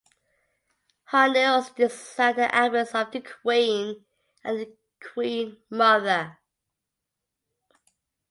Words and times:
Hartnell 1.11 1.57
also 1.57 1.73
designed 1.75 2.35
the 2.39 2.49
outfits 2.55 2.95
of 2.95 3.11
The 3.11 3.21
Queen 3.21 4.03
and 4.43 4.59
The 4.61 4.75
Queen 5.13 5.57
Mother. 5.69 6.39